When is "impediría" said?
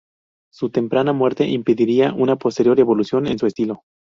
1.47-2.11